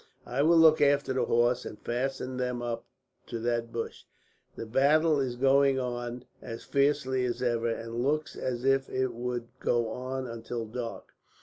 I 0.25 0.41
will 0.41 0.57
look 0.57 0.81
after 0.81 1.13
the 1.13 1.25
horses, 1.25 1.65
and 1.67 1.79
fasten 1.79 2.37
them 2.37 2.59
up 2.63 2.85
to 3.27 3.37
that 3.41 3.71
bush. 3.71 4.05
The 4.55 4.65
battle 4.65 5.19
is 5.19 5.35
going 5.35 5.79
on 5.79 6.25
as 6.41 6.63
fiercely 6.63 7.23
as 7.23 7.43
ever, 7.43 7.69
and 7.69 8.01
looks 8.03 8.35
as 8.35 8.65
if 8.65 8.89
it 8.89 9.13
would 9.13 9.49
go 9.59 9.89
on 9.89 10.25
until 10.25 10.65
dark. 10.65 11.13